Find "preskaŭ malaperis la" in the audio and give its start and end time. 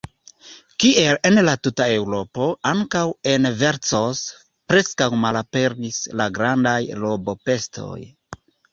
4.73-6.31